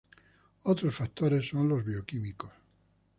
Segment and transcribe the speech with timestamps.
[0.63, 2.49] Otros factores son los bioquímicos.